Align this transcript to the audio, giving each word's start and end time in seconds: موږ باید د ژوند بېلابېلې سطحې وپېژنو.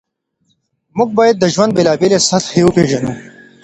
موږ 0.97 1.09
باید 1.19 1.35
د 1.39 1.45
ژوند 1.53 1.71
بېلابېلې 1.77 2.19
سطحې 2.29 2.61
وپېژنو. 2.63 3.13